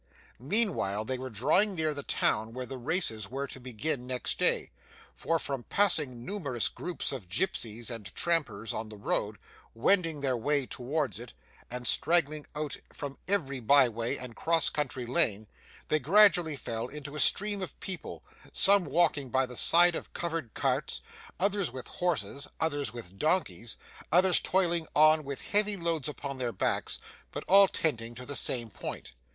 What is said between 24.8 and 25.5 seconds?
on with